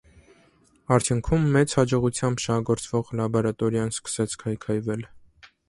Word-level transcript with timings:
Արդյունքում 0.95 1.45
մեծ 1.57 1.75
հաջողությամբ 1.81 2.43
շահագործվող 2.45 3.13
լաբորատորիան 3.21 3.95
սկսեց 3.99 4.39
քայքայվել։ 4.47 5.09